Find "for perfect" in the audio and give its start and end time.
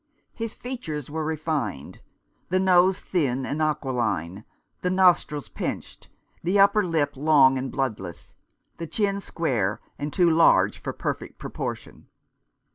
10.79-11.37